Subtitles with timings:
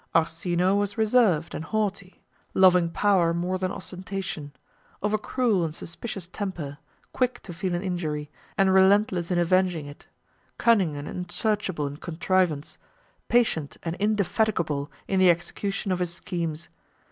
[0.15, 2.23] Orsino was reserved, and haughty;
[2.55, 4.51] loving power more than ostentation;
[4.99, 6.79] of a cruel and suspicious temper;
[7.13, 10.07] quick to feel an injury, and relentless in avenging it;
[10.57, 12.79] cunning and unsearchable in contrivance,
[13.29, 16.67] patient and indefatigable in the execution of his schemes.